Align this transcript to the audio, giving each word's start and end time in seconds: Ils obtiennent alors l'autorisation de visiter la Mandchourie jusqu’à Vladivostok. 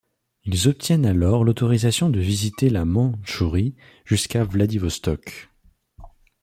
Ils 0.45 0.67
obtiennent 0.67 1.05
alors 1.05 1.43
l'autorisation 1.43 2.09
de 2.09 2.19
visiter 2.19 2.71
la 2.71 2.85
Mandchourie 2.85 3.75
jusqu’à 4.03 4.43
Vladivostok. 4.43 5.51